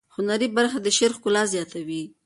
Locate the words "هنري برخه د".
0.15-0.87